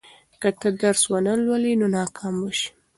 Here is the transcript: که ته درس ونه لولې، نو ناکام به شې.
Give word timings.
که 0.41 0.49
ته 0.59 0.69
درس 0.81 1.01
ونه 1.11 1.33
لولې، 1.45 1.73
نو 1.79 1.87
ناکام 1.95 2.35
به 2.41 2.51
شې. 2.59 2.69